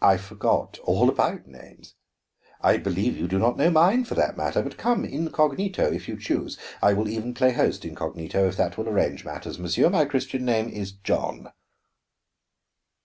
"I 0.00 0.18
forgot 0.18 0.78
all 0.84 1.08
about 1.08 1.48
names; 1.48 1.96
I 2.60 2.76
believe 2.76 3.16
you 3.16 3.26
do 3.26 3.40
not 3.40 3.56
know 3.56 3.70
mine, 3.70 4.04
for 4.04 4.14
that 4.14 4.36
matter. 4.36 4.62
But 4.62 4.76
come 4.76 5.04
incognito, 5.04 5.90
if 5.90 6.06
you 6.06 6.16
choose. 6.16 6.56
I 6.80 6.92
will 6.92 7.08
even 7.08 7.34
play 7.34 7.50
host 7.50 7.84
incognito, 7.84 8.46
if 8.46 8.56
that 8.58 8.78
will 8.78 8.88
arrange 8.88 9.24
matters. 9.24 9.58
Monsieur, 9.58 9.90
my 9.90 10.04
Christian 10.04 10.44
name 10.44 10.68
is 10.68 10.92
John." 10.92 11.48